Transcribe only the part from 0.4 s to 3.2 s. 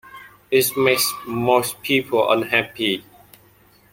It makes most people unhappy.